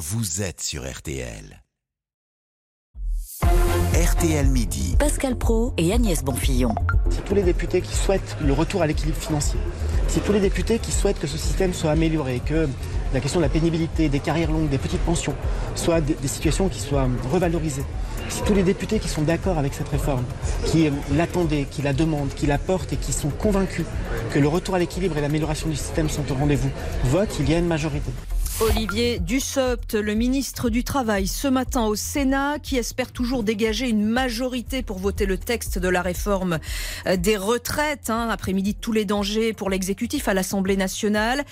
[0.00, 1.62] vous êtes sur RTL.
[3.42, 4.96] RTL Midi.
[4.98, 6.74] Pascal Pro et Agnès Bonfillon.
[7.10, 9.60] C'est tous les députés qui souhaitent le retour à l'équilibre financier.
[10.08, 12.66] C'est tous les députés qui souhaitent que ce système soit amélioré, que
[13.12, 15.34] la question de la pénibilité, des carrières longues, des petites pensions,
[15.74, 17.84] soient des, des situations qui soient revalorisées.
[18.30, 20.24] C'est tous les députés qui sont d'accord avec cette réforme,
[20.64, 23.84] qui euh, l'attendaient, qui la demandent, qui la portent et qui sont convaincus
[24.32, 26.70] que le retour à l'équilibre et l'amélioration du système sont au rendez-vous.
[27.04, 28.10] Vote, il y a une majorité.
[28.60, 34.04] Olivier Dussopt, le ministre du Travail, ce matin au Sénat, qui espère toujours dégager une
[34.04, 36.58] majorité pour voter le texte de la réforme
[37.06, 41.44] euh, des retraites, hein, après-midi de tous les dangers pour l'exécutif à l'Assemblée nationale,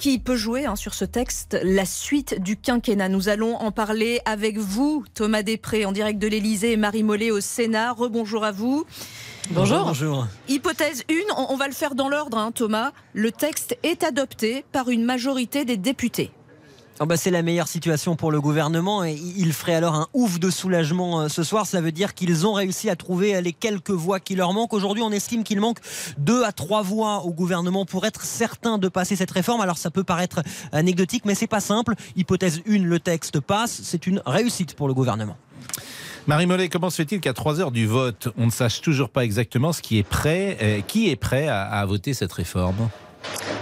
[0.00, 3.08] qui peut jouer hein, sur ce texte la suite du quinquennat?
[3.08, 7.30] Nous allons en parler avec vous, Thomas Després, en direct de l'Elysée, et Marie Mollet
[7.30, 7.92] au Sénat.
[7.92, 8.84] Rebonjour à vous.
[9.52, 9.86] Bonjour.
[9.86, 10.26] Bonjour.
[10.48, 11.14] Hypothèse 1,
[11.48, 12.92] on va le faire dans l'ordre, hein, Thomas.
[13.14, 16.30] Le texte est adopté par une majorité des députés.
[17.02, 20.38] Oh bah c'est la meilleure situation pour le gouvernement et il ferait alors un ouf
[20.38, 21.66] de soulagement euh, ce soir.
[21.66, 24.74] Cela veut dire qu'ils ont réussi à trouver les quelques voix qui leur manquent.
[24.74, 25.78] Aujourd'hui, on estime qu'il manque
[26.18, 29.62] deux à trois voix au gouvernement pour être certain de passer cette réforme.
[29.62, 31.94] Alors ça peut paraître anecdotique, mais c'est pas simple.
[32.16, 33.80] Hypothèse 1, le texte passe.
[33.82, 35.38] C'est une réussite pour le gouvernement.
[36.26, 39.24] Marie Mollet, comment se fait-il qu'à 3 heures du vote, on ne sache toujours pas
[39.24, 42.90] exactement ce qui est prêt, euh, qui est prêt à voter cette réforme?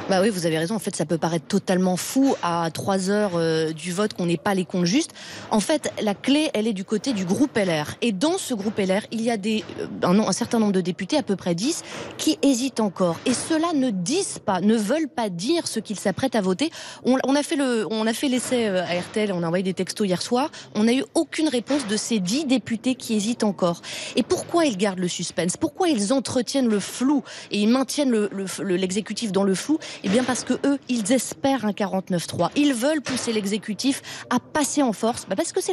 [0.08, 0.74] Bah oui, vous avez raison.
[0.74, 4.38] En fait, ça peut paraître totalement fou à 3 heures euh, du vote qu'on n'ait
[4.38, 5.10] pas les comptes justes.
[5.50, 7.94] En fait, la clé, elle est du côté du groupe LR.
[8.00, 11.18] Et dans ce groupe LR, il y a des, euh, un, certain nombre de députés,
[11.18, 11.82] à peu près 10,
[12.16, 13.20] qui hésitent encore.
[13.26, 16.70] Et ceux-là ne disent pas, ne veulent pas dire ce qu'ils s'apprêtent à voter.
[17.04, 17.86] On, a fait le,
[18.28, 20.50] l'essai euh, à RTL, on a envoyé des textos hier soir.
[20.74, 23.82] On n'a eu aucune réponse de ces 10 députés qui hésitent encore.
[24.16, 25.58] Et pourquoi ils gardent le suspense?
[25.58, 28.28] Pourquoi ils entretiennent le flou et ils maintiennent
[28.60, 29.78] l'exécutif le, le, dans le flou?
[30.04, 32.50] Eh bien parce que eux, ils espèrent un 49-3.
[32.56, 35.72] Ils veulent pousser l'exécutif à passer en force, bah parce que ça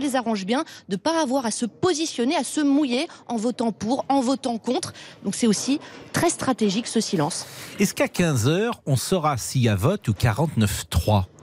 [0.00, 4.04] les arrange bien de pas avoir à se positionner, à se mouiller en votant pour,
[4.08, 4.92] en votant contre.
[5.24, 5.80] Donc c'est aussi
[6.12, 7.46] très stratégique ce silence.
[7.78, 11.33] Est-ce qu'à 15 heures, on saura s'il y a vote ou 49-3 à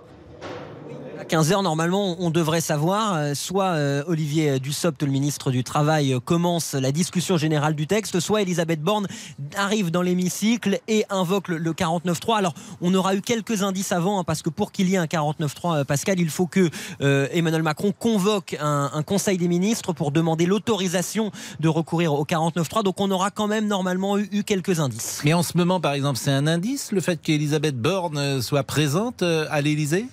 [1.31, 3.13] 15h, normalement, on devrait savoir.
[3.13, 8.19] Euh, soit euh, Olivier Dussopt, le ministre du Travail, commence la discussion générale du texte,
[8.19, 9.07] soit Elisabeth Borne
[9.55, 12.35] arrive dans l'hémicycle et invoque le 49.3.
[12.35, 15.05] Alors, on aura eu quelques indices avant, hein, parce que pour qu'il y ait un
[15.05, 20.45] 49.3, Pascal, il faut que euh, Emmanuel Macron convoque un, Conseil des ministres pour demander
[20.45, 21.31] l'autorisation
[21.61, 22.83] de recourir au 49.3.
[22.83, 25.21] Donc, on aura quand même normalement eu, eu, quelques indices.
[25.23, 29.23] Mais en ce moment, par exemple, c'est un indice, le fait qu'Elisabeth Borne soit présente
[29.23, 30.07] à l'Élysée?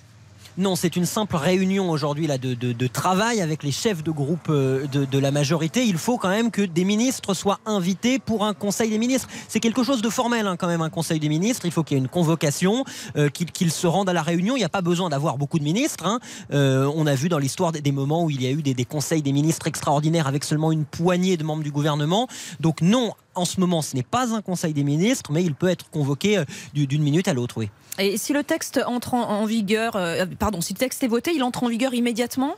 [0.57, 5.19] Non, c'est une simple réunion aujourd'hui de, travail avec les chefs de groupe de, de,
[5.19, 5.85] la majorité.
[5.85, 9.27] Il faut quand même que des ministres soient invités pour un conseil des ministres.
[9.47, 11.65] C'est quelque chose de formel hein, quand même un conseil des ministres.
[11.65, 12.83] Il faut qu'il y ait une convocation,
[13.15, 14.55] euh, qu'ils qu se rendent à la réunion.
[14.55, 16.05] Il n'y a pas besoin d'avoir beaucoup de ministres.
[16.05, 16.19] Hein.
[16.51, 19.21] Euh, on a vu dans l'histoire des, moments où il y a eu des conseils
[19.21, 22.27] des ministres extraordinaires avec seulement une poignée de membres du gouvernement.
[22.59, 25.69] Donc non, en ce moment, ce n'est pas un conseil des ministres, mais il peut
[25.69, 27.69] être convoqué euh, d'une minute à l'autre, oui.
[27.97, 31.31] Et si le texte entre en, en vigueur, euh, pardon, si le texte est voté,
[31.33, 32.55] il entre en vigueur immédiatement?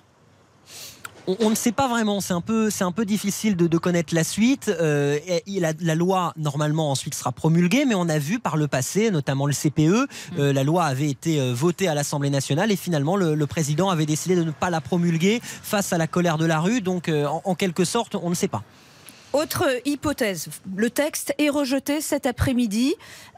[1.27, 3.77] On, on, ne sait pas vraiment, c'est un peu, c'est un peu difficile de, de
[3.77, 4.69] connaître la suite.
[4.69, 9.11] Euh, la, la, loi normalement ensuite sera promulguée, mais on a vu par le passé,
[9.11, 10.07] notamment le CPE,
[10.39, 13.89] euh, la loi avait été euh, votée à l'Assemblée nationale et finalement le, le, président
[13.89, 16.81] avait décidé de ne pas la promulguer face à la colère de la rue.
[16.81, 18.63] Donc euh, en, en quelque sorte, on ne sait pas.
[19.33, 22.95] Autre hypothèse, le texte est rejeté cet après-midi.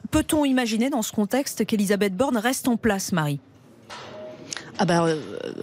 [0.09, 3.39] Peut-on imaginer dans ce contexte qu'Elisabeth Borne reste en place, Marie?
[4.79, 5.19] Ah bah euh,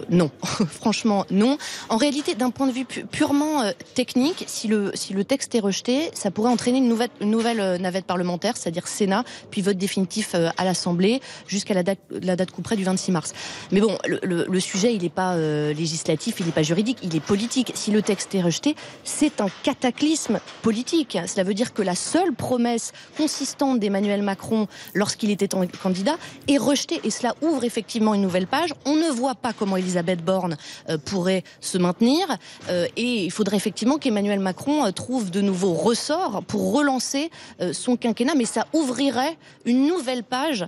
[0.09, 0.31] non,
[0.67, 1.57] franchement non.
[1.89, 5.53] En réalité, d'un point de vue pu purement euh, technique, si le si le texte
[5.55, 9.61] est rejeté, ça pourrait entraîner une nouvelle une nouvelle euh, navette parlementaire, c'est-à-dire Sénat, puis
[9.61, 13.33] vote définitif à l'Assemblée jusqu'à la date la date du 26 mars.
[13.71, 17.71] Mais bon, le, sujet il n'est pas législatif, il n'est pas juridique, il est politique.
[17.75, 21.17] Si le texte est rejeté, c'est un cataclysme politique.
[21.25, 25.49] Cela veut dire que la seule promesse consistante d'Emmanuel Macron lorsqu'il était
[25.81, 26.15] candidat
[26.47, 28.73] est rejetée et cela ouvre effectivement une nouvelle page.
[29.01, 30.57] Ne voit pas comment Elisabeth Borne
[30.89, 32.37] euh, pourrait se maintenir
[32.69, 37.29] euh, et il faudrait effectivement qu'Emmanuel Macron euh, trouve de nouveaux ressorts pour relancer
[37.71, 40.65] son quinquennat, mais ça ouvrirait une nouvelle page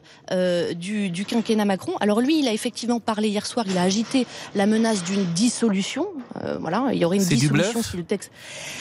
[0.75, 1.93] du, du, quinquennat Macron.
[1.99, 4.25] Alors lui, il a effectivement parlé hier soir, il a agité
[4.55, 6.07] la menace d'une dissolution.
[6.43, 8.31] Euh, voilà, il y aurait une dissolution si le texte.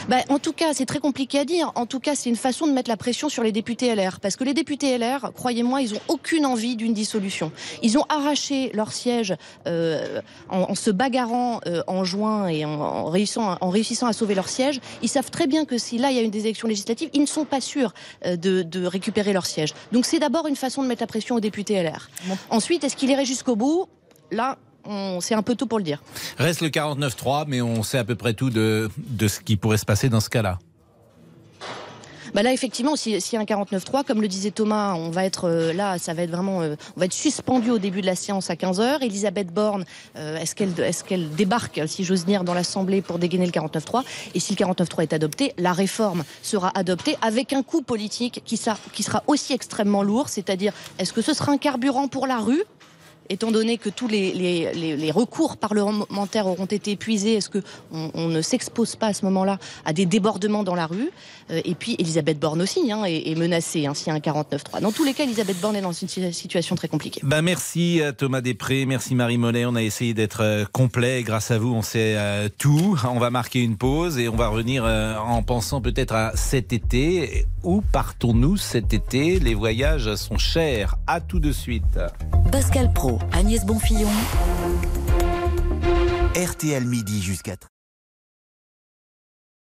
[0.08, 1.72] Bah, en tout cas, c'est très compliqué à dire.
[1.75, 4.37] En tout cas, c'est une façon de mettre la pression sur les députés LR, parce
[4.37, 7.52] que les députés LR, croyez-moi, ils ont aucune envie d'une dissolution.
[7.82, 9.34] Ils ont arraché leur siège
[9.66, 14.12] euh, en, en, se bagarrant euh, en juin et en, en, réussissant, en réussissant à
[14.12, 16.40] sauver leur siège, ils savent très bien que si là il y a une des
[16.40, 17.92] élections législatives, ils ne sont pas sûrs
[18.26, 19.74] euh, de, de, récupérer leur siège.
[19.92, 22.08] Donc c'est d'abord une façon de mettre la pression aux députés LR.
[22.26, 22.36] Bon.
[22.50, 23.86] Ensuite, est-ce qu'il irait jusqu'au bout?
[24.30, 24.58] Là,
[25.20, 26.02] c'est un peu tôt pour le dire.
[26.38, 29.78] Reste le 49-3, mais on sait à peu près tout de, de ce qui pourrait
[29.78, 30.58] se passer dans ce cas-là.
[32.34, 35.75] Bah là, effectivement, s'il a un 49.3, comme le disait Thomas, on va être euh,
[35.75, 38.49] là, ça va être vraiment, euh, on va être suspendu au début de la séance
[38.49, 39.84] à 15 h Elisabeth Borne,
[40.17, 44.02] euh, est-ce qu'elle, est-ce qu'elle débarque, si j'ose dire, dans l'Assemblée pour dégainer le 49.3
[44.34, 48.56] Et si le 49.3 est adopté, la réforme sera adoptée avec un coût politique qui
[48.56, 52.64] sera aussi extrêmement lourd, c'est-à-dire, est-ce que ce sera un carburant pour la rue?
[53.32, 58.96] Étant donné que tous les, recours parlementaires auront été épuisés, est-ce qu'on on ne s'expose
[58.96, 61.11] pas à ce moment-là à des débordements dans la rue
[61.50, 64.81] euh, Et puis Elisabeth Borne aussi hein, est, menacée hein, s'il y a un 49-3.
[64.81, 67.20] Dans tous les cas, Elisabeth Borne est dans une situation très compliquée.
[67.25, 69.64] Bah merci Thomas Després, merci Marie Mollet.
[69.67, 71.23] On a essayé d'être euh, complet.
[71.23, 72.99] Grâce à vous, on sait euh, tout.
[73.05, 77.46] On va marquer une pause et on va revenir en pensant peut-être à cet été.
[77.62, 79.38] Où partons-nous cet été?
[79.38, 80.96] Les voyages sont chers.
[81.06, 81.99] À tout de suite.
[82.52, 84.10] Pascal Pro, Agnès Bonfillon.
[86.37, 87.56] RTL midi jusqu'à